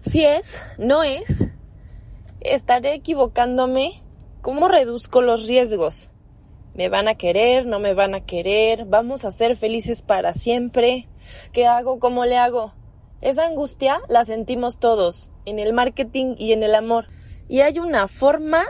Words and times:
Si 0.00 0.24
es, 0.24 0.58
no 0.78 1.02
es, 1.02 1.44
estaré 2.40 2.94
equivocándome. 2.94 4.02
¿Cómo 4.40 4.68
reduzco 4.68 5.20
los 5.20 5.46
riesgos? 5.46 6.08
¿Me 6.74 6.88
van 6.88 7.06
a 7.06 7.16
querer? 7.16 7.66
¿No 7.66 7.80
me 7.80 7.92
van 7.92 8.14
a 8.14 8.24
querer? 8.24 8.86
¿Vamos 8.86 9.26
a 9.26 9.30
ser 9.30 9.56
felices 9.56 10.00
para 10.00 10.32
siempre? 10.32 11.06
¿Qué 11.52 11.66
hago? 11.66 11.98
¿Cómo 11.98 12.24
le 12.24 12.38
hago? 12.38 12.72
Esa 13.20 13.46
angustia 13.46 14.00
la 14.08 14.24
sentimos 14.24 14.78
todos, 14.78 15.30
en 15.44 15.58
el 15.58 15.74
marketing 15.74 16.34
y 16.38 16.52
en 16.54 16.62
el 16.62 16.74
amor. 16.74 17.08
Y 17.48 17.60
hay 17.60 17.78
una 17.78 18.08
forma 18.08 18.64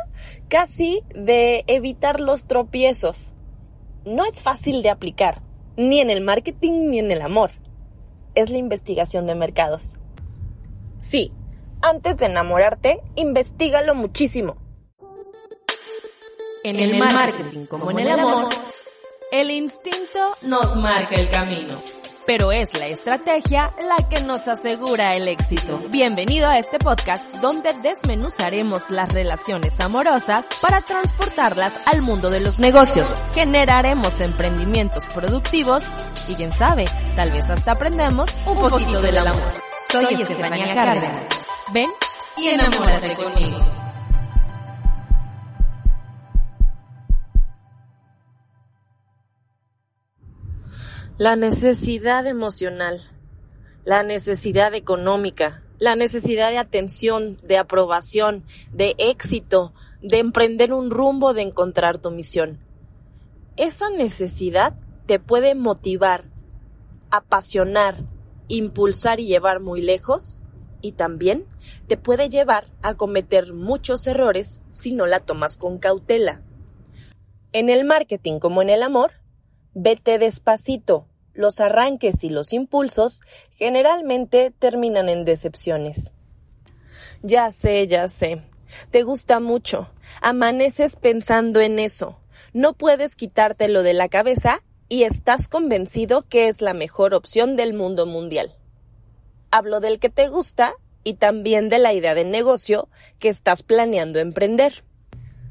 casi 0.48 1.04
de 1.14 1.62
evitar 1.68 2.18
los 2.18 2.46
tropiezos. 2.46 3.32
No 4.04 4.24
es 4.24 4.42
fácil 4.42 4.82
de 4.82 4.90
aplicar, 4.90 5.42
ni 5.76 6.00
en 6.00 6.10
el 6.10 6.22
marketing 6.22 6.90
ni 6.90 6.98
en 6.98 7.12
el 7.12 7.22
amor. 7.22 7.52
Es 8.34 8.50
la 8.50 8.58
investigación 8.58 9.26
de 9.26 9.36
mercados. 9.36 9.96
Sí, 11.00 11.32
antes 11.80 12.18
de 12.18 12.26
enamorarte, 12.26 13.02
investigalo 13.16 13.94
muchísimo. 13.94 14.58
En 16.62 16.78
el 16.78 16.98
marketing 16.98 17.64
como 17.64 17.90
en 17.90 18.00
el 18.00 18.10
amor, 18.10 18.50
el 19.32 19.50
instinto 19.50 20.36
nos 20.42 20.76
marca 20.76 21.16
el 21.16 21.28
camino 21.30 21.80
pero 22.30 22.52
es 22.52 22.78
la 22.78 22.86
estrategia 22.86 23.74
la 23.88 24.08
que 24.08 24.20
nos 24.20 24.46
asegura 24.46 25.16
el 25.16 25.26
éxito. 25.26 25.80
Bienvenido 25.90 26.48
a 26.48 26.60
este 26.60 26.78
podcast 26.78 27.26
donde 27.40 27.72
desmenuzaremos 27.82 28.90
las 28.90 29.12
relaciones 29.12 29.80
amorosas 29.80 30.48
para 30.62 30.80
transportarlas 30.80 31.88
al 31.88 32.02
mundo 32.02 32.30
de 32.30 32.38
los 32.38 32.60
negocios. 32.60 33.18
Generaremos 33.34 34.20
emprendimientos 34.20 35.08
productivos 35.08 35.96
y 36.28 36.36
quién 36.36 36.52
sabe, 36.52 36.84
tal 37.16 37.32
vez 37.32 37.50
hasta 37.50 37.72
aprendemos 37.72 38.30
un, 38.46 38.60
poquito, 38.60 39.02
del 39.02 39.18
amor. 39.18 39.69
Soy, 39.88 40.14
Estefanía 40.14 40.74
Cárdenas. 40.74 41.26
Ven 41.72 41.90
y 42.36 42.48
enamórate 42.48 43.14
conmigo. 43.14 43.58
La 51.16 51.36
necesidad 51.36 52.26
emocional, 52.26 53.00
la 53.84 54.02
necesidad 54.02 54.74
económica, 54.74 55.62
la 55.78 55.96
necesidad 55.96 56.50
de 56.50 56.58
atención, 56.58 57.38
de 57.42 57.58
aprobación, 57.58 58.44
de 58.72 58.94
éxito, 58.98 59.72
de 60.02 60.18
emprender 60.18 60.72
un 60.72 60.90
rumbo, 60.90 61.34
de 61.34 61.42
encontrar 61.42 61.98
tu 61.98 62.10
misión. 62.10 62.58
Esa 63.56 63.90
necesidad 63.90 64.74
te 65.06 65.18
puede 65.18 65.54
motivar, 65.54 66.24
apasionar, 67.10 67.96
impulsar 68.50 69.20
y 69.20 69.26
llevar 69.26 69.60
muy 69.60 69.80
lejos 69.80 70.40
y 70.82 70.92
también 70.92 71.46
te 71.86 71.96
puede 71.96 72.28
llevar 72.28 72.66
a 72.82 72.94
cometer 72.94 73.52
muchos 73.52 74.06
errores 74.06 74.60
si 74.70 74.92
no 74.92 75.06
la 75.06 75.20
tomas 75.20 75.56
con 75.56 75.78
cautela. 75.78 76.42
En 77.52 77.68
el 77.68 77.84
marketing 77.84 78.38
como 78.38 78.62
en 78.62 78.70
el 78.70 78.82
amor, 78.82 79.12
vete 79.74 80.18
despacito, 80.18 81.06
los 81.32 81.60
arranques 81.60 82.24
y 82.24 82.28
los 82.28 82.52
impulsos 82.52 83.22
generalmente 83.54 84.52
terminan 84.56 85.08
en 85.08 85.24
decepciones. 85.24 86.12
Ya 87.22 87.50
sé, 87.52 87.86
ya 87.86 88.08
sé. 88.08 88.42
Te 88.90 89.02
gusta 89.02 89.40
mucho. 89.40 89.90
Amaneces 90.22 90.96
pensando 90.96 91.60
en 91.60 91.78
eso. 91.78 92.20
No 92.52 92.72
puedes 92.72 93.14
quitártelo 93.14 93.82
de 93.82 93.94
la 93.94 94.08
cabeza 94.08 94.62
y 94.90 95.04
estás 95.04 95.46
convencido 95.46 96.22
que 96.28 96.48
es 96.48 96.60
la 96.60 96.74
mejor 96.74 97.14
opción 97.14 97.54
del 97.54 97.72
mundo 97.72 98.06
mundial. 98.06 98.56
Hablo 99.52 99.78
del 99.78 100.00
que 100.00 100.10
te 100.10 100.28
gusta 100.28 100.74
y 101.04 101.14
también 101.14 101.68
de 101.68 101.78
la 101.78 101.94
idea 101.94 102.16
de 102.16 102.24
negocio 102.24 102.88
que 103.20 103.28
estás 103.28 103.62
planeando 103.62 104.18
emprender. 104.18 104.84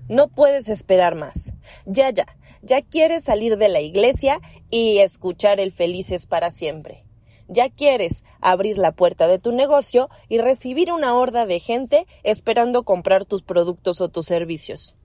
No 0.10 0.28
puedes 0.28 0.68
esperar 0.68 1.16
más. 1.16 1.54
Ya, 1.86 2.10
ya, 2.10 2.26
ya 2.62 2.82
quieres 2.82 3.24
salir 3.24 3.58
de 3.58 3.70
la 3.70 3.80
iglesia 3.80 4.42
y 4.70 5.00
escuchar 5.00 5.62
el 5.62 5.72
felices 5.72 6.26
para 6.26 6.52
siempre. 6.52 7.06
Ya 7.48 7.70
quieres 7.70 8.26
abrir 8.42 8.78
la 8.78 8.92
puerta 8.92 9.28
de 9.28 9.40
tu 9.40 9.54
negocio 9.54 10.10
y 10.28 10.40
recibir 10.40 10.92
una 10.92 11.16
horda 11.16 11.46
de 11.46 11.60
gente 11.60 12.06
esperando 12.24 12.84
comprar 12.84 13.24
tus 13.24 13.42
productos 13.42 14.02
o 14.02 14.10
tus 14.10 14.26
servicios. 14.26 14.98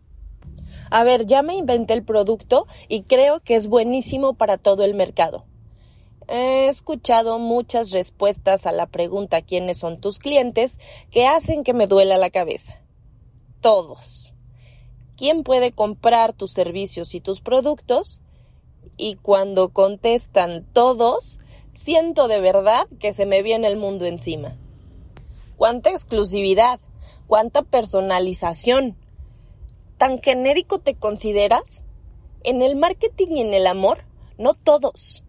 A 0.95 1.03
ver, 1.03 1.27
ya 1.27 1.43
me 1.43 1.57
inventé 1.57 1.93
el 1.95 2.05
producto 2.05 2.69
y 2.89 3.03
creo 3.03 3.41
que 3.41 3.57
es 3.57 3.67
buenísimo 3.67 4.35
para 4.35 4.59
todo 4.59 4.85
el 4.85 4.95
mercado. 4.95 5.45
He 6.29 6.69
escuchado 6.69 7.41
muchas 7.41 7.91
respuestas 7.91 8.65
a 8.65 8.71
la 8.71 8.87
pregunta 8.87 9.43
quiénes 9.43 9.79
son 9.79 10.01
tus 10.01 10.21
clientes 10.21 10.79
que 11.11 11.27
hacen 11.27 11.65
que 11.65 11.75
me 11.75 11.89
duela 11.89 12.17
la 12.17 12.31
cabeza. 12.31 12.81
Todos 13.61 14.37
quién 15.17 15.43
puede 15.43 15.73
comprar 15.73 16.33
tus 16.33 16.53
servicios 16.53 17.17
y 17.17 17.21
tus 17.21 17.41
productos. 17.41 18.23
Y 18.97 19.17
cuando 19.17 19.71
contestan 19.71 20.65
todos, 20.73 21.41
siento 21.73 22.29
de 22.29 22.39
verdad 22.39 22.87
que 23.01 23.13
se 23.13 23.27
me 23.27 23.43
viene 23.43 23.67
el 23.67 23.79
mundo 23.79 24.07
encima. 24.07 24.57
¿Cuánta 25.57 25.91
exclusividad? 25.91 26.79
¿Cuánta 27.27 27.63
personalización? 27.63 28.97
¿Tan 29.99 30.21
genérico 30.21 30.79
te 30.79 30.95
consideras? 30.95 31.85
En 32.43 32.63
el 32.63 32.77
marketing 32.77 33.37
y 33.37 33.41
en 33.41 33.55
el 33.55 33.67
amor, 33.67 34.05
no 34.39 34.55
todos. 34.55 35.25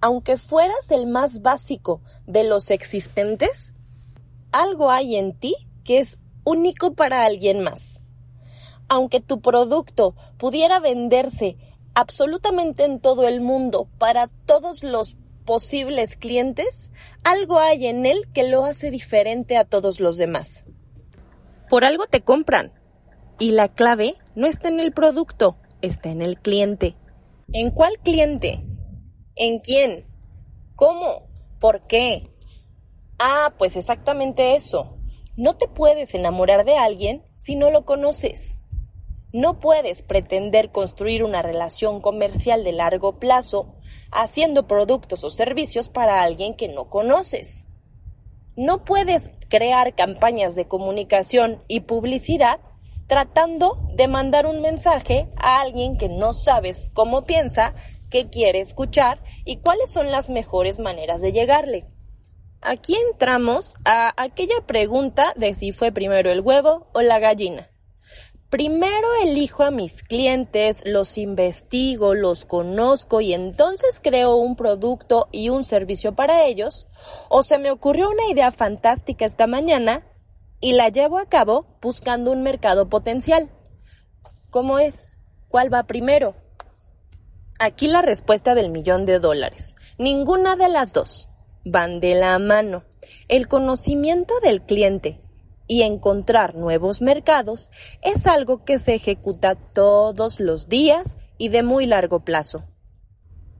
Aunque 0.00 0.38
fueras 0.38 0.90
el 0.90 1.06
más 1.06 1.42
básico 1.42 2.00
de 2.26 2.44
los 2.44 2.70
existentes, 2.70 3.72
algo 4.52 4.90
hay 4.90 5.16
en 5.16 5.34
ti 5.34 5.54
que 5.84 5.98
es 5.98 6.18
único 6.44 6.94
para 6.94 7.24
alguien 7.24 7.60
más 7.62 8.00
aunque 8.88 9.20
tu 9.20 9.40
producto 9.40 10.14
pudiera 10.38 10.80
venderse 10.80 11.56
absolutamente 11.94 12.84
en 12.84 13.00
todo 13.00 13.26
el 13.26 13.40
mundo 13.40 13.88
para 13.98 14.28
todos 14.46 14.82
los 14.82 15.16
posibles 15.44 16.16
clientes, 16.16 16.90
algo 17.24 17.58
hay 17.60 17.86
en 17.86 18.04
él 18.04 18.28
que 18.32 18.48
lo 18.48 18.64
hace 18.64 18.90
diferente 18.90 19.56
a 19.56 19.64
todos 19.64 20.00
los 20.00 20.16
demás. 20.16 20.64
Por 21.68 21.84
algo 21.84 22.06
te 22.06 22.20
compran. 22.20 22.72
Y 23.38 23.50
la 23.50 23.68
clave 23.68 24.14
no 24.34 24.46
está 24.46 24.68
en 24.68 24.80
el 24.80 24.92
producto, 24.92 25.56
está 25.82 26.08
en 26.08 26.22
el 26.22 26.38
cliente. 26.38 26.96
¿En 27.52 27.70
cuál 27.70 27.98
cliente? 28.02 28.64
¿En 29.34 29.58
quién? 29.58 30.06
¿Cómo? 30.74 31.28
¿Por 31.60 31.86
qué? 31.86 32.30
Ah, 33.18 33.52
pues 33.58 33.76
exactamente 33.76 34.56
eso. 34.56 34.96
No 35.36 35.56
te 35.56 35.68
puedes 35.68 36.14
enamorar 36.14 36.64
de 36.64 36.78
alguien 36.78 37.24
si 37.36 37.56
no 37.56 37.70
lo 37.70 37.84
conoces. 37.84 38.56
No 39.32 39.60
puedes 39.60 40.00
pretender 40.00 40.72
construir 40.72 41.22
una 41.22 41.42
relación 41.42 42.00
comercial 42.00 42.64
de 42.64 42.72
largo 42.72 43.18
plazo 43.18 43.74
haciendo 44.12 44.66
productos 44.66 45.24
o 45.24 45.30
servicios 45.30 45.90
para 45.90 46.22
alguien 46.22 46.54
que 46.54 46.68
no 46.68 46.88
conoces. 46.88 47.66
No 48.56 48.84
puedes 48.84 49.30
crear 49.50 49.94
campañas 49.94 50.54
de 50.54 50.66
comunicación 50.66 51.62
y 51.68 51.80
publicidad 51.80 52.60
tratando 53.06 53.78
de 53.94 54.08
mandar 54.08 54.46
un 54.46 54.60
mensaje 54.60 55.28
a 55.36 55.60
alguien 55.60 55.96
que 55.96 56.08
no 56.08 56.34
sabes 56.34 56.90
cómo 56.94 57.24
piensa, 57.24 57.74
qué 58.10 58.28
quiere 58.28 58.60
escuchar 58.60 59.22
y 59.44 59.58
cuáles 59.58 59.90
son 59.90 60.10
las 60.10 60.28
mejores 60.28 60.78
maneras 60.78 61.20
de 61.20 61.32
llegarle. 61.32 61.86
Aquí 62.62 62.96
entramos 63.10 63.76
a 63.84 64.12
aquella 64.20 64.60
pregunta 64.66 65.32
de 65.36 65.54
si 65.54 65.72
fue 65.72 65.92
primero 65.92 66.30
el 66.30 66.40
huevo 66.40 66.88
o 66.94 67.02
la 67.02 67.18
gallina. 67.18 67.70
Primero 68.48 69.08
elijo 69.22 69.64
a 69.64 69.72
mis 69.72 70.04
clientes, 70.04 70.82
los 70.84 71.18
investigo, 71.18 72.14
los 72.14 72.44
conozco 72.44 73.20
y 73.20 73.34
entonces 73.34 74.00
creo 74.00 74.36
un 74.36 74.54
producto 74.54 75.28
y 75.32 75.48
un 75.48 75.64
servicio 75.64 76.14
para 76.14 76.44
ellos, 76.44 76.86
o 77.28 77.42
se 77.42 77.58
me 77.58 77.72
ocurrió 77.72 78.08
una 78.08 78.26
idea 78.30 78.52
fantástica 78.52 79.24
esta 79.24 79.48
mañana 79.48 80.06
y 80.66 80.72
la 80.72 80.88
llevo 80.88 81.18
a 81.18 81.28
cabo 81.28 81.64
buscando 81.80 82.32
un 82.32 82.42
mercado 82.42 82.88
potencial. 82.88 83.52
¿Cómo 84.50 84.80
es? 84.80 85.16
¿Cuál 85.46 85.72
va 85.72 85.84
primero? 85.84 86.34
Aquí 87.60 87.86
la 87.86 88.02
respuesta 88.02 88.56
del 88.56 88.70
millón 88.70 89.06
de 89.06 89.20
dólares. 89.20 89.76
Ninguna 89.96 90.56
de 90.56 90.68
las 90.68 90.92
dos. 90.92 91.28
Van 91.64 92.00
de 92.00 92.16
la 92.16 92.36
mano. 92.40 92.82
El 93.28 93.46
conocimiento 93.46 94.34
del 94.40 94.60
cliente 94.60 95.20
y 95.68 95.82
encontrar 95.82 96.56
nuevos 96.56 97.00
mercados 97.00 97.70
es 98.02 98.26
algo 98.26 98.64
que 98.64 98.80
se 98.80 98.94
ejecuta 98.94 99.54
todos 99.54 100.40
los 100.40 100.68
días 100.68 101.16
y 101.38 101.50
de 101.50 101.62
muy 101.62 101.86
largo 101.86 102.24
plazo. 102.24 102.64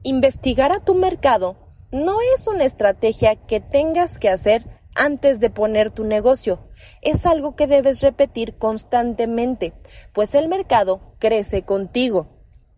Investigar 0.03 0.73
a 0.73 0.83
tu 0.83 0.93
mercado 0.93 1.55
no 1.89 2.17
es 2.35 2.47
una 2.47 2.65
estrategia 2.65 3.37
que 3.37 3.61
tengas 3.61 4.19
que 4.19 4.27
hacer 4.27 4.76
antes 4.97 5.39
de 5.39 5.49
poner 5.49 5.91
tu 5.91 6.03
negocio. 6.03 6.59
Es 7.01 7.25
algo 7.25 7.55
que 7.55 7.67
debes 7.67 8.01
repetir 8.01 8.57
constantemente, 8.57 9.73
pues 10.13 10.35
el 10.35 10.47
mercado 10.47 11.13
crece 11.19 11.63
contigo. 11.63 12.27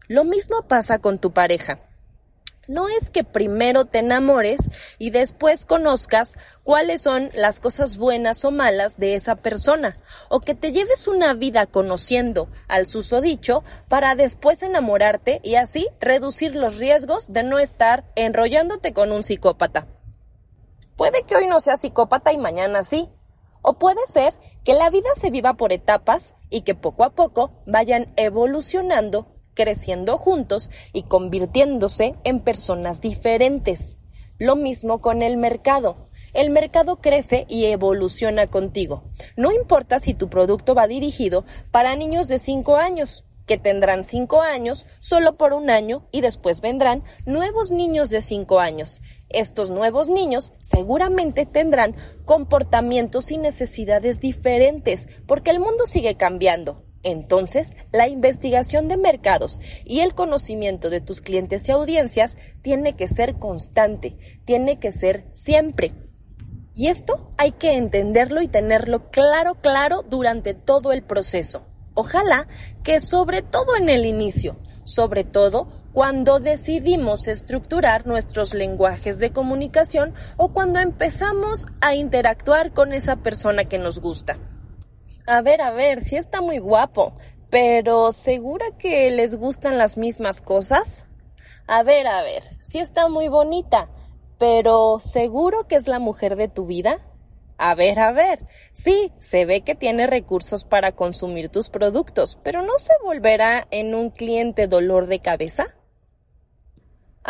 Lo 0.08 0.24
mismo 0.24 0.64
pasa 0.68 1.00
con 1.00 1.20
tu 1.20 1.32
pareja. 1.34 1.80
no 2.68 2.88
es 2.88 3.10
que 3.10 3.24
primero 3.24 3.86
te 3.86 3.98
enamores 3.98 4.60
y 5.00 5.10
después 5.10 5.66
conozcas 5.66 6.36
cuáles 6.64 7.02
son 7.02 7.32
las 7.34 7.60
cosas 7.60 7.98
buenas 7.98 8.46
o 8.46 8.52
malas 8.52 8.98
de 8.98 9.16
esa 9.16 9.36
persona, 9.38 9.98
o 10.30 10.40
que 10.40 10.54
te 10.54 10.72
lleves 10.72 11.08
una 11.08 11.34
vida 11.34 11.66
conociendo 11.66 12.48
al 12.68 12.86
susodicho 12.86 13.64
para 13.88 14.14
después 14.14 14.62
enamorarte 14.62 15.42
y 15.44 15.56
así 15.56 15.88
reducir 16.00 16.56
los 16.56 16.78
riesgos 16.78 17.34
de 17.34 17.42
no 17.42 17.58
estar 17.58 18.06
enrollándote 18.16 18.94
con 18.94 19.12
un 19.12 19.24
psicópata. 19.24 19.88
Puede 21.00 21.24
que 21.24 21.38
hoy 21.38 21.48
no 21.48 21.62
sea 21.62 21.78
psicópata 21.78 22.34
y 22.34 22.38
mañana 22.38 22.84
sí, 22.84 23.08
o 23.62 23.80
puede 23.80 24.02
ser 24.12 24.34
que 24.66 24.74
la 24.74 24.90
vida 24.90 25.08
se 25.16 25.30
viva 25.30 25.54
por 25.54 25.72
etapas 25.72 26.34
y 26.50 26.64
que 26.64 26.76
poco 26.76 27.06
a 27.06 27.12
poco 27.12 27.52
vayan 27.66 28.12
evolucionando 28.18 29.28
creciendo 29.54 30.18
juntos 30.18 30.70
y 30.92 31.04
convirtiéndose 31.04 32.16
en 32.26 32.42
personas 32.42 33.00
diferentes. 33.00 33.98
Lo 34.40 34.58
mismo 34.58 35.00
con 35.00 35.22
el 35.22 35.38
mercado. 35.38 36.10
El 36.34 36.50
mercado 36.50 36.98
crece 36.98 37.46
y 37.48 37.68
evoluciona 37.68 38.48
contigo. 38.48 39.06
No 39.38 39.54
importa 39.54 40.02
si 40.02 40.14
tu 40.14 40.30
producto 40.30 40.76
va 40.76 40.86
dirigido 40.88 41.46
para 41.72 41.96
niños 41.96 42.28
de 42.28 42.40
5 42.40 42.76
años, 42.76 43.24
que 43.46 43.58
tendrán 43.58 44.04
5 44.04 44.42
años 44.42 44.86
solo 45.00 45.38
por 45.38 45.54
un 45.54 45.70
año 45.70 46.08
y 46.12 46.20
después 46.20 46.60
vendrán 46.60 47.06
nuevos 47.26 47.72
niños 47.72 48.10
de 48.10 48.22
5 48.22 48.60
años. 48.60 49.02
Estos 49.30 49.70
nuevos 49.70 50.10
niños 50.10 50.54
seguramente 50.60 51.46
tendrán 51.46 51.96
comportamientos 52.26 53.32
y 53.32 53.38
necesidades 53.38 54.20
diferentes 54.20 55.08
porque 55.28 55.52
el 55.52 55.60
mundo 55.60 55.86
sigue 55.86 56.18
cambiando. 56.18 56.84
Entonces, 57.04 57.76
la 57.94 58.10
investigación 58.10 58.88
de 58.88 58.98
mercados 58.98 59.62
y 59.86 60.02
el 60.02 60.16
conocimiento 60.16 60.90
de 60.90 61.00
tus 61.00 61.22
clientes 61.22 61.70
y 61.70 61.72
audiencias 61.72 62.38
tiene 62.62 62.96
que 62.96 63.08
ser 63.08 63.36
constante, 63.36 64.18
tiene 64.46 64.80
que 64.80 64.92
ser 64.92 65.28
siempre. 65.32 65.94
Y 66.76 66.88
esto 66.88 67.30
hay 67.38 67.52
que 67.52 67.76
entenderlo 67.78 68.42
y 68.42 68.48
tenerlo 68.48 69.10
claro, 69.12 69.56
claro 69.56 70.04
durante 70.10 70.54
todo 70.54 70.92
el 70.92 71.04
proceso. 71.04 71.66
Ojalá 71.94 72.48
que 72.84 73.00
sobre 73.00 73.42
todo 73.42 73.76
en 73.76 73.90
el 73.90 74.06
inicio, 74.06 74.58
sobre 74.84 75.24
todo 75.24 75.79
cuando 75.94 76.40
decidimos 76.40 77.28
estructurar 77.28 78.06
nuestros 78.06 78.54
lenguajes 78.54 79.18
de 79.20 79.32
comunicación 79.32 80.14
o 80.38 80.54
cuando 80.54 80.80
empezamos 80.80 81.66
a 81.82 81.96
interactuar 81.96 82.74
con 82.74 82.94
esa 82.94 83.18
persona 83.18 83.66
que 83.66 83.80
nos 83.80 84.00
gusta. 84.00 84.38
A 85.26 85.42
ver, 85.42 85.62
a 85.62 85.72
ver, 85.72 86.02
sí 86.04 86.16
está 86.16 86.42
muy 86.42 86.60
guapo, 86.60 87.18
pero 87.50 88.12
¿segura 88.12 88.66
que 88.78 89.10
les 89.12 89.36
gustan 89.36 89.78
las 89.78 89.98
mismas 89.98 90.42
cosas? 90.42 91.06
A 91.68 91.84
ver, 91.84 92.08
a 92.08 92.24
ver, 92.24 92.44
sí 92.62 92.80
está 92.80 93.10
muy 93.10 93.28
bonita, 93.28 93.90
pero 94.38 95.00
¿seguro 95.02 95.68
que 95.68 95.76
es 95.76 95.88
la 95.88 96.00
mujer 96.00 96.36
de 96.36 96.48
tu 96.48 96.66
vida? 96.66 97.06
A 97.58 97.76
ver, 97.76 98.00
a 98.00 98.12
ver, 98.12 98.48
sí, 98.74 99.12
se 99.20 99.46
ve 99.46 99.62
que 99.62 99.76
tiene 99.76 100.08
recursos 100.08 100.64
para 100.64 100.94
consumir 100.94 101.50
tus 101.50 101.70
productos, 101.70 102.40
pero 102.42 102.62
¿no 102.62 102.78
se 102.78 102.94
volverá 103.04 103.68
en 103.70 103.96
un 103.96 104.12
cliente 104.12 104.68
dolor 104.68 105.08
de 105.08 105.20
cabeza? 105.20 105.76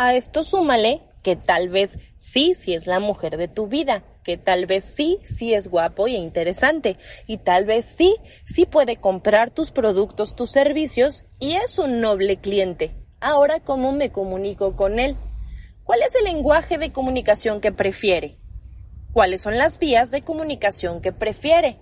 A 0.02 0.14
esto 0.14 0.44
súmale 0.44 1.02
que 1.22 1.36
tal 1.36 1.68
vez 1.68 1.98
sí, 2.16 2.54
sí 2.54 2.72
es 2.72 2.86
la 2.86 3.00
mujer 3.00 3.36
de 3.36 3.48
tu 3.48 3.66
vida, 3.66 4.02
que 4.24 4.38
tal 4.38 4.64
vez 4.64 4.86
sí, 4.86 5.18
sí 5.24 5.52
es 5.52 5.68
guapo 5.68 6.08
y 6.08 6.14
interesante, 6.16 6.96
y 7.26 7.36
tal 7.36 7.66
vez 7.66 7.84
sí, 7.84 8.16
sí 8.46 8.64
puede 8.64 8.96
comprar 8.96 9.50
tus 9.50 9.70
productos, 9.70 10.34
tus 10.34 10.52
servicios, 10.52 11.26
y 11.38 11.52
es 11.52 11.78
un 11.78 12.00
noble 12.00 12.38
cliente. 12.38 12.96
Ahora, 13.20 13.60
¿cómo 13.60 13.92
me 13.92 14.10
comunico 14.10 14.74
con 14.74 14.98
él? 14.98 15.18
¿Cuál 15.84 16.00
es 16.00 16.14
el 16.14 16.24
lenguaje 16.24 16.78
de 16.78 16.92
comunicación 16.92 17.60
que 17.60 17.70
prefiere? 17.70 18.38
¿Cuáles 19.12 19.42
son 19.42 19.58
las 19.58 19.78
vías 19.78 20.10
de 20.10 20.22
comunicación 20.22 21.02
que 21.02 21.12
prefiere? 21.12 21.78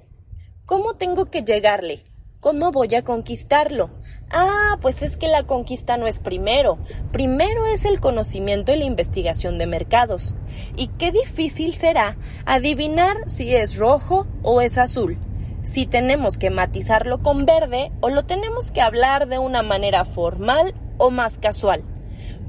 ¿Cómo 0.66 0.94
tengo 0.94 1.26
que 1.26 1.42
llegarle? 1.42 2.02
¿Cómo 2.40 2.70
voy 2.70 2.94
a 2.94 3.02
conquistarlo? 3.02 3.90
Ah, 4.30 4.78
pues 4.80 5.02
es 5.02 5.16
que 5.16 5.26
la 5.26 5.42
conquista 5.42 5.96
no 5.96 6.06
es 6.06 6.20
primero. 6.20 6.78
Primero 7.10 7.66
es 7.66 7.84
el 7.84 7.98
conocimiento 7.98 8.72
y 8.72 8.78
la 8.78 8.84
investigación 8.84 9.58
de 9.58 9.66
mercados. 9.66 10.36
Y 10.76 10.86
qué 10.86 11.10
difícil 11.10 11.74
será 11.74 12.16
adivinar 12.46 13.16
si 13.26 13.56
es 13.56 13.76
rojo 13.76 14.28
o 14.44 14.60
es 14.60 14.78
azul. 14.78 15.18
Si 15.64 15.84
tenemos 15.84 16.38
que 16.38 16.50
matizarlo 16.50 17.24
con 17.24 17.44
verde 17.44 17.90
o 18.00 18.08
lo 18.08 18.24
tenemos 18.24 18.70
que 18.70 18.82
hablar 18.82 19.26
de 19.26 19.40
una 19.40 19.64
manera 19.64 20.04
formal 20.04 20.76
o 20.96 21.10
más 21.10 21.38
casual. 21.38 21.82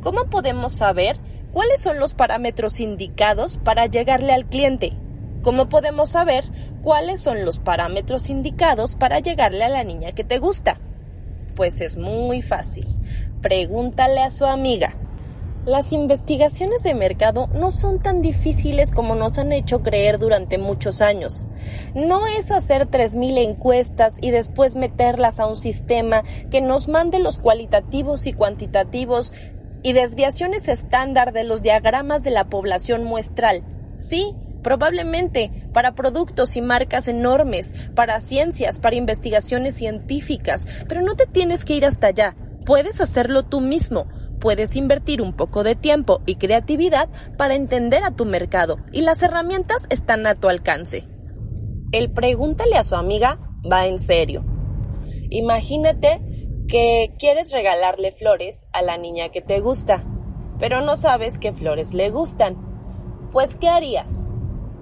¿Cómo 0.04 0.26
podemos 0.26 0.74
saber 0.74 1.18
cuáles 1.52 1.82
son 1.82 1.98
los 1.98 2.14
parámetros 2.14 2.80
indicados 2.80 3.58
para 3.58 3.88
llegarle 3.88 4.34
al 4.34 4.46
cliente? 4.46 4.94
¿Cómo 5.42 5.70
podemos 5.70 6.10
saber 6.10 6.46
cuáles 6.84 7.22
son 7.22 7.46
los 7.46 7.60
parámetros 7.60 8.30
indicados 8.30 8.96
para 8.96 9.20
llegarle 9.20 9.64
a 9.64 9.70
la 9.70 9.84
niña 9.84 10.12
que 10.12 10.24
te 10.24 10.38
gusta? 10.38 10.80
Pues 11.56 11.80
es 11.80 11.96
muy 11.96 12.42
fácil. 12.42 12.88
Pregúntale 13.42 14.22
a 14.22 14.32
su 14.32 14.46
amiga. 14.46 14.96
Las 15.66 15.94
investigaciones 15.94 16.84
de 16.84 16.94
mercado 16.94 17.48
no 17.54 17.72
son 17.72 18.00
tan 18.00 18.22
difíciles 18.22 18.92
como 18.92 19.16
nos 19.16 19.38
han 19.38 19.52
hecho 19.52 19.84
creer 19.84 20.18
durante 20.18 20.58
muchos 20.58 21.02
años. 21.02 21.48
No 21.94 22.28
es 22.28 22.50
hacer 22.50 22.90
3.000 22.90 23.38
encuestas 23.38 24.16
y 24.22 24.32
después 24.32 24.76
meterlas 24.76 25.40
a 25.40 25.48
un 25.48 25.58
sistema 25.58 26.24
que 26.50 26.62
nos 26.62 26.88
mande 26.88 27.20
los 27.20 27.40
cualitativos 27.40 28.26
y 28.26 28.34
cuantitativos 28.34 29.34
y 29.84 29.94
desviaciones 29.94 30.68
estándar 30.68 31.34
de 31.34 31.44
los 31.44 31.62
diagramas 31.62 32.24
de 32.24 32.32
la 32.32 32.46
población 32.46 33.04
muestral. 33.04 33.64
Sí, 33.98 34.36
probablemente 34.64 35.70
para 35.74 35.96
productos 35.96 36.56
y 36.56 36.62
marcas 36.62 37.08
enormes, 37.08 37.74
para 37.96 38.22
ciencias, 38.22 38.80
para 38.80 38.96
investigaciones 38.96 39.76
científicas, 39.76 40.66
pero 40.88 41.02
no 41.02 41.16
te 41.16 41.26
tienes 41.26 41.66
que 41.66 41.76
ir 41.76 41.86
hasta 41.86 42.08
allá, 42.08 42.36
puedes 42.66 43.02
hacerlo 43.02 43.44
tú 43.44 43.62
mismo. 43.62 44.08
Puedes 44.40 44.78
invertir 44.78 45.22
un 45.22 45.34
poco 45.34 45.64
de 45.64 45.76
tiempo 45.76 46.22
y 46.26 46.36
creatividad 46.36 47.10
para 47.38 47.56
entender 47.56 48.06
a 48.06 48.12
tu 48.12 48.24
mercado 48.24 48.78
y 48.94 49.02
las 49.02 49.22
herramientas 49.22 49.86
están 49.90 50.26
a 50.28 50.36
tu 50.36 50.48
alcance. 50.48 51.06
El 51.92 52.12
pregúntale 52.14 52.78
a 52.78 52.86
su 52.86 52.96
amiga 52.96 53.38
va 53.70 53.88
en 53.88 54.00
serio. 54.00 54.46
Imagínate 55.30 56.22
que 56.70 57.16
quieres 57.20 57.52
regalarle 57.52 58.12
flores 58.12 58.68
a 58.72 58.82
la 58.82 58.98
niña 58.98 59.30
que 59.30 59.42
te 59.42 59.60
gusta, 59.60 60.04
pero 60.60 60.82
no 60.82 60.98
sabes 60.98 61.38
qué 61.38 61.52
flores 61.52 61.94
le 61.94 62.10
gustan. 62.10 63.30
Pues, 63.32 63.56
¿qué 63.56 63.68
harías? 63.68 64.26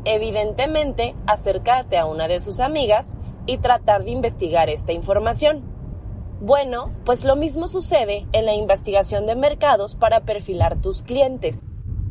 Evidentemente, 0.06 1.16
acércate 1.26 1.98
a 1.98 2.06
una 2.06 2.28
de 2.28 2.40
sus 2.40 2.60
amigas 2.60 3.16
y 3.46 3.58
tratar 3.58 4.04
de 4.04 4.12
investigar 4.12 4.70
esta 4.70 4.94
información. 4.94 5.64
Bueno, 6.40 6.92
pues 7.04 7.24
lo 7.24 7.36
mismo 7.36 7.68
sucede 7.68 8.28
en 8.32 8.46
la 8.46 8.54
investigación 8.54 9.26
de 9.26 9.36
mercados 9.36 9.96
para 9.96 10.22
perfilar 10.22 10.80
tus 10.80 11.02
clientes. 11.02 11.64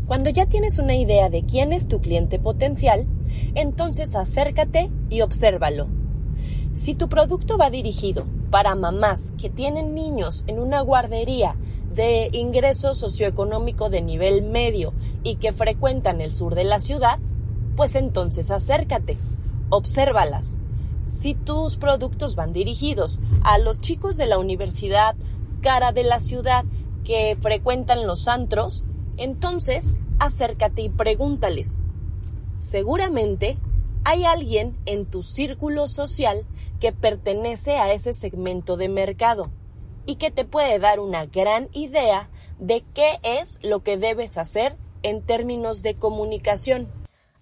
Cuando 0.06 0.30
ya 0.30 0.46
tienes 0.46 0.78
una 0.78 0.96
idea 0.96 1.30
de 1.30 1.44
quién 1.44 1.72
es 1.72 1.88
tu 1.88 2.00
cliente 2.00 2.38
potencial, 2.38 3.06
entonces 3.54 4.14
acércate 4.14 4.90
y 5.10 5.20
obsérvalo. 5.20 5.88
Si 6.74 6.94
tu 6.94 7.08
producto 7.08 7.56
va 7.56 7.70
dirigido 7.70 8.26
para 8.50 8.74
mamás 8.74 9.32
que 9.40 9.48
tienen 9.48 9.94
niños 9.94 10.44
en 10.46 10.58
una 10.58 10.80
guardería 10.80 11.56
de 11.94 12.28
ingreso 12.32 12.94
socioeconómico 12.94 13.90
de 13.90 14.02
nivel 14.02 14.42
medio 14.42 14.92
y 15.22 15.36
que 15.36 15.52
frecuentan 15.52 16.20
el 16.20 16.32
sur 16.32 16.54
de 16.54 16.64
la 16.64 16.78
ciudad, 16.78 17.18
pues 17.76 17.94
entonces 17.94 18.50
acércate, 18.50 19.16
obsérvalas. 19.68 20.58
Si 21.10 21.34
tus 21.34 21.76
productos 21.76 22.34
van 22.34 22.52
dirigidos 22.52 23.20
a 23.42 23.58
los 23.58 23.80
chicos 23.80 24.16
de 24.16 24.26
la 24.26 24.38
universidad 24.38 25.14
cara 25.60 25.92
de 25.92 26.04
la 26.04 26.20
ciudad 26.20 26.64
que 27.04 27.36
frecuentan 27.40 28.06
los 28.06 28.26
antros, 28.26 28.84
entonces 29.16 29.96
acércate 30.18 30.82
y 30.82 30.88
pregúntales. 30.88 31.80
Seguramente 32.56 33.58
hay 34.04 34.24
alguien 34.24 34.76
en 34.86 35.06
tu 35.06 35.22
círculo 35.22 35.88
social 35.88 36.46
que 36.80 36.92
pertenece 36.92 37.78
a 37.78 37.92
ese 37.92 38.14
segmento 38.14 38.76
de 38.76 38.88
mercado 38.88 39.50
y 40.06 40.16
que 40.16 40.30
te 40.30 40.44
puede 40.44 40.78
dar 40.78 41.00
una 41.00 41.26
gran 41.26 41.68
idea 41.72 42.30
de 42.58 42.84
qué 42.94 43.18
es 43.22 43.58
lo 43.62 43.82
que 43.82 43.96
debes 43.96 44.38
hacer 44.38 44.76
en 45.02 45.22
términos 45.22 45.82
de 45.82 45.94
comunicación. 45.94 46.88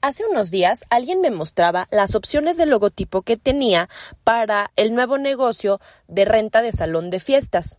Hace 0.04 0.26
unos 0.26 0.50
días 0.50 0.84
alguien 0.90 1.22
me 1.22 1.30
mostraba 1.30 1.88
las 1.90 2.14
opciones 2.14 2.58
de 2.58 2.66
logotipo 2.66 3.22
que 3.22 3.38
tenía 3.38 3.88
para 4.22 4.70
el 4.76 4.94
nuevo 4.94 5.16
negocio 5.16 5.80
de 6.08 6.26
renta 6.26 6.60
de 6.60 6.72
salón 6.72 7.08
de 7.08 7.20
fiestas. 7.20 7.78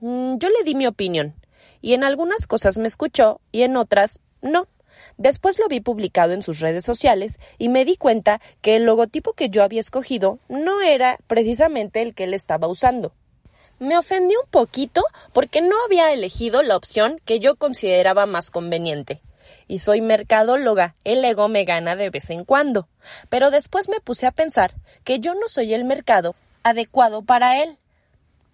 Mm, 0.00 0.36
yo 0.36 0.50
le 0.50 0.64
di 0.64 0.74
mi 0.74 0.86
opinión 0.86 1.34
y 1.80 1.94
en 1.94 2.04
algunas 2.04 2.46
cosas 2.46 2.76
me 2.76 2.86
escuchó 2.86 3.40
y 3.52 3.62
en 3.62 3.78
otras 3.78 4.20
no. 4.42 4.68
Después 5.16 5.58
lo 5.58 5.66
vi 5.68 5.80
publicado 5.80 6.34
en 6.34 6.42
sus 6.42 6.60
redes 6.60 6.84
sociales 6.84 7.40
y 7.56 7.70
me 7.70 7.86
di 7.86 7.96
cuenta 7.96 8.42
que 8.60 8.76
el 8.76 8.84
logotipo 8.84 9.32
que 9.32 9.48
yo 9.48 9.62
había 9.62 9.80
escogido 9.80 10.38
no 10.50 10.82
era 10.82 11.16
precisamente 11.26 12.02
el 12.02 12.12
que 12.12 12.24
él 12.24 12.34
estaba 12.34 12.68
usando. 12.68 13.14
Me 13.78 13.96
ofendí 13.96 14.34
un 14.36 14.50
poquito 14.50 15.02
porque 15.32 15.62
no 15.62 15.74
había 15.86 16.12
elegido 16.12 16.62
la 16.62 16.76
opción 16.76 17.16
que 17.24 17.40
yo 17.40 17.56
consideraba 17.56 18.26
más 18.26 18.50
conveniente. 18.50 19.22
Y 19.68 19.80
soy 19.80 20.00
mercadóloga, 20.00 20.94
el 21.04 21.24
ego 21.24 21.48
me 21.48 21.64
gana 21.64 21.96
de 21.96 22.10
vez 22.10 22.30
en 22.30 22.44
cuando. 22.44 22.88
Pero 23.28 23.50
después 23.50 23.88
me 23.88 24.00
puse 24.00 24.26
a 24.26 24.32
pensar 24.32 24.74
que 25.04 25.18
yo 25.18 25.34
no 25.34 25.48
soy 25.48 25.74
el 25.74 25.84
mercado 25.84 26.34
adecuado 26.62 27.22
para 27.22 27.62
él. 27.62 27.78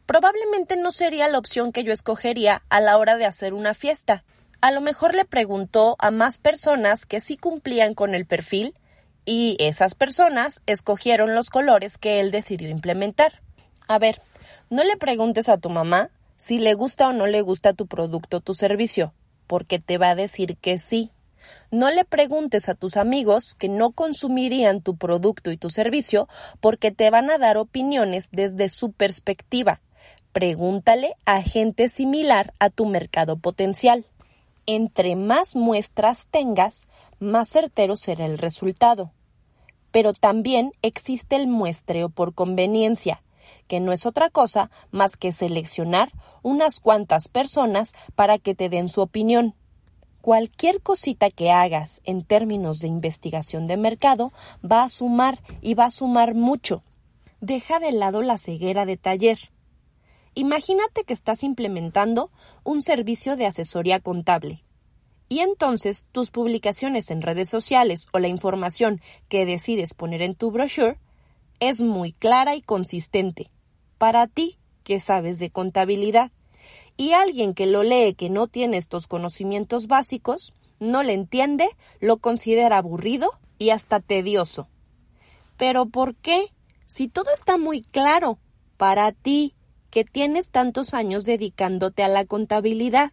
Probablemente 0.07 0.77
no 0.77 0.93
sería 0.93 1.29
la 1.29 1.39
opción 1.39 1.73
que 1.73 1.85
yo 1.85 1.93
escogería 1.93 2.63
a 2.69 2.81
la 2.81 2.99
hora 2.99 3.17
de 3.17 3.25
hacer 3.25 3.55
una 3.55 3.75
fiesta. 3.75 4.25
A 4.61 4.71
lo 4.71 4.81
mejor 4.81 5.15
le 5.15 5.25
preguntó 5.25 5.97
a 5.99 6.11
más 6.11 6.39
personas 6.39 7.07
que 7.07 7.21
sí 7.21 7.37
cumplían 7.37 7.95
con 7.95 8.15
el 8.15 8.27
perfil 8.27 8.75
y 9.25 9.57
esas 9.61 9.95
personas 9.95 10.63
escogieron 10.67 11.35
los 11.35 11.51
colores 11.51 11.99
que 11.99 12.21
él 12.21 12.31
decidió 12.31 12.69
implementar. 12.69 13.41
A 13.89 13.99
ver, 13.99 14.21
no 14.71 14.85
le 14.85 14.97
preguntes 14.97 15.49
a 15.49 15.59
tu 15.59 15.69
mamá 15.71 16.11
si 16.37 16.59
le 16.59 16.75
gusta 16.75 17.09
o 17.09 17.13
no 17.13 17.27
le 17.27 17.41
gusta 17.41 17.73
tu 17.73 17.87
producto 17.87 18.39
o 18.39 18.41
tu 18.41 18.55
servicio, 18.55 19.15
porque 19.47 19.79
te 19.79 19.99
va 19.99 20.11
a 20.11 20.15
decir 20.15 20.57
que 20.57 20.79
sí. 20.79 21.11
No 21.71 21.91
le 21.91 22.05
preguntes 22.05 22.69
a 22.69 22.75
tus 22.75 22.97
amigos 22.97 23.55
que 23.55 23.69
no 23.69 23.93
consumirían 23.93 24.81
tu 24.81 24.97
producto 24.97 25.51
y 25.51 25.57
tu 25.57 25.71
servicio 25.71 26.29
porque 26.61 26.91
te 26.91 27.11
van 27.11 27.31
a 27.31 27.39
dar 27.39 27.57
opiniones 27.57 28.29
desde 28.31 28.69
su 28.69 28.93
perspectiva. 28.93 29.81
Pregúntale 30.33 31.15
a 31.25 31.43
gente 31.43 31.89
similar 31.89 32.55
a 32.59 32.71
tu 32.71 32.87
mercado 32.87 33.37
potencial. 33.37 34.07
Entre 34.65 35.17
más 35.17 35.57
muestras 35.57 36.27
tengas, 36.31 36.87
más 37.19 37.49
certero 37.49 37.97
será 37.97 38.27
el 38.27 38.39
resultado. 38.39 39.13
Pero 39.91 40.13
también 40.15 40.73
existe 40.81 41.37
el 41.37 41.49
muestreo 41.49 42.09
por 42.09 42.33
conveniencia, 42.35 43.23
que 43.69 43.81
no 43.81 43.93
es 43.93 44.07
otra 44.07 44.31
cosa 44.31 44.71
más 44.91 45.17
que 45.17 45.33
seleccionar 45.33 46.13
unas 46.43 46.81
cuantas 46.81 47.29
personas 47.29 47.95
para 48.15 48.39
que 48.39 48.55
te 48.55 48.69
den 48.69 48.89
su 48.89 49.01
opinión. 49.01 49.55
Cualquier 50.21 50.81
cosita 50.81 51.31
que 51.31 51.51
hagas 51.51 52.01
en 52.05 52.23
términos 52.23 52.79
de 52.79 52.87
investigación 52.87 53.67
de 53.67 53.77
mercado 53.77 54.33
va 54.65 54.85
a 54.85 54.89
sumar 54.89 55.41
y 55.61 55.75
va 55.75 55.87
a 55.87 55.91
sumar 55.91 56.35
mucho. 56.35 56.85
Deja 57.41 57.81
de 57.81 57.91
lado 57.91 58.23
la 58.23 58.39
ceguera 58.39 58.87
de 58.87 58.97
taller. 58.97 59.51
Imagínate 60.35 61.03
que 61.03 61.13
estás 61.13 61.43
implementando 61.43 62.31
un 62.63 62.83
servicio 62.83 63.37
de 63.37 63.47
asesoría 63.47 63.99
contable. 63.99 64.65
Y 65.29 65.41
entonces 65.41 66.07
tus 66.13 66.31
publicaciones 66.31 67.11
en 67.11 67.21
redes 67.21 67.49
sociales 67.49 68.07
o 68.13 68.19
la 68.19 68.29
información 68.29 69.01
que 69.29 69.45
decides 69.45 69.93
poner 69.93 70.23
en 70.23 70.35
tu 70.35 70.51
brochure 70.51 70.99
es 71.63 71.81
muy 71.81 72.13
clara 72.13 72.57
y 72.57 72.61
consistente 72.61 73.49
para 73.97 74.27
ti 74.27 74.59
que 74.83 74.99
sabes 74.99 75.39
de 75.39 75.51
contabilidad. 75.51 76.33
Y 76.97 77.13
alguien 77.13 77.55
que 77.55 77.67
lo 77.67 77.85
lee 77.85 78.15
que 78.15 78.31
no 78.31 78.49
tiene 78.49 78.79
estos 78.79 79.07
conocimientos 79.07 79.87
básicos, 79.87 80.55
no 80.81 81.05
le 81.05 81.13
entiende, 81.13 81.69
lo 82.01 82.17
considera 82.17 82.79
aburrido 82.79 83.31
y 83.59 83.71
hasta 83.71 84.01
tedioso. 84.01 84.69
Pero 85.57 85.87
¿por 85.87 86.17
qué? 86.17 86.53
Si 86.87 87.07
todo 87.07 87.31
está 87.33 87.59
muy 87.59 87.83
claro 87.83 88.41
para 88.77 89.13
ti 89.13 89.55
que 89.91 90.05
tienes 90.05 90.51
tantos 90.51 90.95
años 90.95 91.25
dedicándote 91.25 92.03
a 92.03 92.09
la 92.09 92.25
contabilidad 92.25 93.13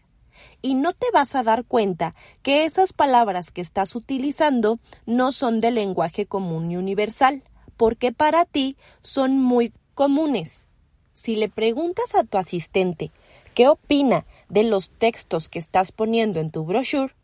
y 0.64 0.74
no 0.74 0.94
te 0.94 1.06
vas 1.14 1.36
a 1.36 1.44
dar 1.44 1.66
cuenta 1.66 2.16
que 2.42 2.66
esas 2.66 2.94
palabras 2.94 3.52
que 3.52 3.62
estás 3.62 3.96
utilizando 3.96 4.80
no 5.06 5.32
son 5.34 5.62
de 5.62 5.70
lenguaje 5.70 6.26
común 6.26 6.72
y 6.72 6.78
universal 6.78 7.44
porque 7.80 8.12
para 8.12 8.44
ti 8.44 8.76
son 9.02 9.38
muy 9.40 9.72
comunes. 9.94 10.66
Si 11.14 11.38
le 11.38 11.48
preguntas 11.48 12.14
a 12.14 12.26
tu 12.26 12.38
asistente 12.38 13.10
qué 13.56 13.70
opina 13.70 14.26
de 14.50 14.64
los 14.64 14.92
textos 14.92 15.48
que 15.48 15.60
estás 15.60 15.94
poniendo 15.94 16.42
en 16.42 16.52
tu 16.52 16.66
brochure, 16.66 17.16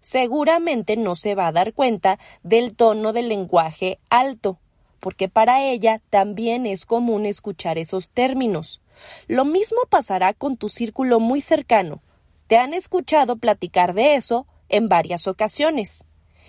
seguramente 0.00 0.96
no 0.96 1.16
se 1.16 1.34
va 1.34 1.48
a 1.48 1.52
dar 1.52 1.74
cuenta 1.74 2.20
del 2.44 2.76
tono 2.76 3.12
del 3.12 3.28
lenguaje 3.28 3.98
alto, 4.08 4.60
porque 5.00 5.28
para 5.28 5.64
ella 5.64 6.00
también 6.08 6.66
es 6.66 6.86
común 6.86 7.26
escuchar 7.26 7.76
esos 7.76 8.08
términos. 8.08 8.80
Lo 9.26 9.44
mismo 9.44 9.80
pasará 9.90 10.34
con 10.34 10.56
tu 10.56 10.68
círculo 10.68 11.18
muy 11.18 11.40
cercano. 11.40 12.00
Te 12.46 12.58
han 12.58 12.74
escuchado 12.74 13.38
platicar 13.38 13.92
de 13.92 14.14
eso 14.14 14.46
en 14.68 14.88
varias 14.88 15.26
ocasiones. 15.26 16.04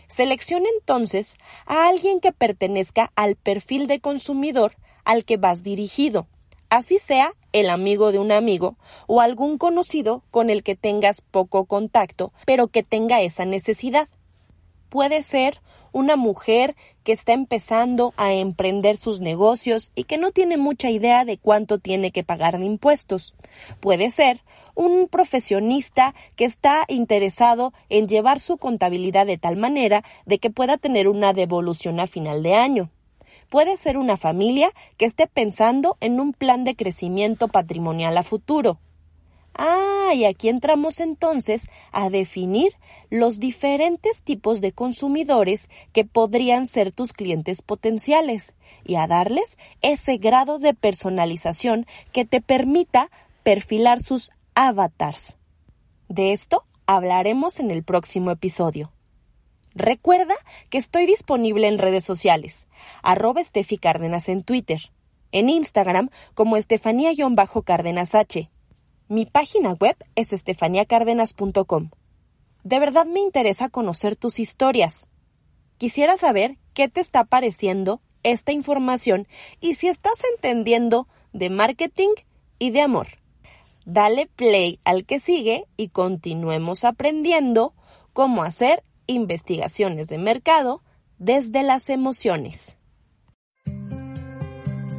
Selecciona 0.08 0.68
entonces 0.80 1.36
a 1.66 1.88
alguien 1.88 2.20
que 2.20 2.32
pertenezca 2.32 3.12
al 3.16 3.36
perfil 3.36 3.88
de 3.88 4.00
consumidor 4.00 4.76
al 5.04 5.24
que 5.24 5.38
vas 5.38 5.64
dirigido, 5.64 6.28
así 6.70 7.00
sea 7.00 7.34
el 7.54 7.70
amigo 7.70 8.12
de 8.12 8.20
un 8.20 8.32
amigo 8.32 8.78
o 9.08 9.22
algún 9.22 9.58
conocido 9.58 10.24
con 10.32 10.50
el 10.50 10.64
que 10.64 10.76
tengas 10.76 11.22
poco 11.22 11.66
contacto, 11.66 12.34
pero 12.46 12.68
que 12.68 12.84
tenga 12.84 13.22
esa 13.22 13.46
necesidad. 13.46 14.10
Puede 14.90 15.24
ser 15.24 15.62
una 15.92 16.16
mujer 16.16 16.76
que 17.04 17.12
está 17.12 17.34
empezando 17.34 18.14
a 18.18 18.34
emprender 18.34 18.98
sus 18.98 19.20
negocios 19.20 19.92
y 19.96 20.04
que 20.04 20.18
no 20.18 20.32
tiene 20.32 20.58
mucha 20.58 20.90
idea 20.90 21.26
de 21.26 21.38
cuánto 21.38 21.78
tiene 21.78 22.12
que 22.12 22.24
pagar 22.24 22.60
de 22.60 22.66
impuestos. 22.66 23.36
Puede 23.80 24.12
ser 24.12 24.42
un 24.76 25.08
profesionista 25.08 26.14
que 26.36 26.46
está 26.46 26.86
interesado 26.88 27.74
en 27.90 28.08
llevar 28.08 28.40
su 28.40 28.58
contabilidad 28.58 29.26
de 29.26 29.38
tal 29.38 29.56
manera 29.56 30.04
de 30.26 30.40
que 30.40 30.50
pueda 30.50 30.78
tener 30.78 31.08
una 31.08 31.34
devolución 31.34 32.00
a 32.00 32.08
final 32.08 32.44
de 32.44 32.56
año. 32.56 32.90
Puede 33.50 33.78
ser 33.78 33.98
una 33.98 34.18
familia 34.18 34.72
que 34.98 35.06
esté 35.06 35.28
pensando 35.28 35.98
en 36.02 36.20
un 36.20 36.34
plan 36.34 36.66
de 36.66 36.76
crecimiento 36.76 37.48
patrimonial 37.48 38.18
a 38.18 38.24
futuro. 38.24 38.80
Ah, 39.58 40.14
y 40.14 40.26
aquí 40.26 40.50
entramos 40.50 41.00
entonces 41.00 41.68
a 41.92 42.12
definir 42.12 42.74
los 43.10 43.40
diferentes 43.40 44.22
tipos 44.22 44.62
de 44.62 44.72
consumidores 44.72 45.68
que 45.94 46.06
podrían 46.06 46.68
ser 46.68 46.92
tus 46.92 47.12
clientes 47.12 47.64
potenciales 47.64 48.56
y 48.86 48.96
a 48.96 49.08
darles 49.08 49.58
ese 49.82 50.18
grado 50.18 50.60
de 50.60 50.76
personalización 50.76 51.88
que 52.14 52.24
te 52.24 52.40
permita 52.40 53.10
perfilar 53.42 54.00
sus 54.00 54.30
avatars. 54.54 55.38
De 56.08 56.34
esto 56.34 56.66
hablaremos 56.86 57.60
en 57.60 57.72
el 57.72 57.84
próximo 57.84 58.30
episodio. 58.30 58.94
Recuerda 59.74 60.36
que 60.70 60.78
estoy 60.78 61.08
disponible 61.08 61.68
en 61.68 61.80
redes 61.80 62.06
sociales, 62.06 62.68
arroba 63.02 63.42
Estefi 63.42 63.78
Cárdenas 63.78 64.30
en 64.30 64.44
Twitter, 64.44 64.92
en 65.32 65.50
Instagram 65.50 66.10
como 66.36 66.58
Estefanía-Cárdenas 66.58 68.14
H 68.14 68.52
mi 69.10 69.26
página 69.26 69.74
web 69.74 69.96
es 70.16 70.34
estefaniacardenas.com. 70.34 71.90
De 72.64 72.80
verdad 72.80 73.06
me 73.06 73.20
interesa 73.20 73.70
conocer 73.70 74.16
tus 74.16 74.40
historias. 74.40 75.08
Quisiera 75.78 76.18
saber 76.18 76.58
qué 76.74 76.90
te 76.90 77.00
está 77.00 77.24
pareciendo 77.24 78.02
esta 78.24 78.52
información 78.52 79.28
y 79.62 79.76
si 79.76 79.88
estás 79.88 80.22
entendiendo 80.36 81.08
de 81.34 81.50
marketing 81.50 82.10
y 82.60 82.72
de 82.72 82.82
amor. 82.82 83.08
Dale 83.86 84.28
play 84.28 84.80
al 84.84 85.06
que 85.06 85.20
sigue 85.20 85.66
y 85.78 85.90
continuemos 85.90 86.84
aprendiendo 86.84 87.74
cómo 88.12 88.44
hacer 88.44 88.84
investigaciones 89.06 90.08
de 90.08 90.18
mercado 90.18 90.84
desde 91.20 91.64
las 91.64 91.90
emociones. 91.90 92.76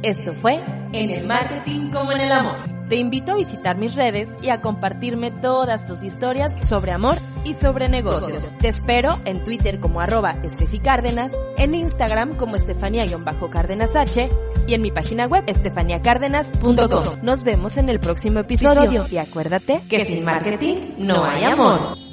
Esto 0.01 0.33
fue 0.33 0.63
En 0.93 1.11
el 1.11 1.27
Marketing 1.27 1.91
como 1.91 2.13
en 2.13 2.21
el 2.21 2.31
Amor 2.31 2.78
te 2.89 2.95
invito 2.95 3.33
a 3.33 3.35
visitar 3.35 3.77
mis 3.77 3.95
redes 3.95 4.31
y 4.41 4.49
a 4.49 4.61
compartirme 4.61 5.31
todas 5.31 5.85
tus 5.85 6.03
historias 6.03 6.57
sobre 6.67 6.91
amor 6.91 7.15
y 7.45 7.53
sobre 7.53 7.87
negocios. 7.87 8.55
Te 8.59 8.67
espero 8.67 9.17
en 9.25 9.43
Twitter 9.43 9.79
como 9.79 10.01
arroba 10.01 10.35
Estefi 10.43 10.79
Cárdenas, 10.79 11.33
en 11.57 11.75
Instagram 11.75 12.35
como 12.35 12.55
Estefania-Cárdenas 12.55 13.95
H 13.95 14.29
y 14.67 14.73
en 14.73 14.81
mi 14.81 14.91
página 14.91 15.27
web 15.27 15.43
estefaniacárdenas.com. 15.47 17.19
Nos 17.21 17.43
vemos 17.43 17.77
en 17.77 17.89
el 17.89 17.99
próximo 17.99 18.39
episodio 18.39 19.07
y 19.09 19.17
acuérdate 19.17 19.83
que 19.87 20.05
sin 20.05 20.25
marketing 20.25 20.77
no 20.97 21.23
hay 21.23 21.43
amor. 21.43 22.08